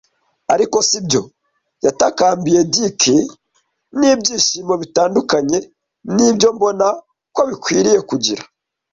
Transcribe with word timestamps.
“Ariko 0.53 0.77
si 0.89 0.97
byo?” 1.05 1.21
yatakambiye 1.85 2.59
Dick 2.73 3.01
n'ibyishimo 3.97 4.73
bitandukanye. 4.81 5.57
“Nibyo, 6.15 6.47
mbona 6.55 6.87
ko 7.35 7.41
bikwiye 7.49 7.95
kugira 8.09 8.43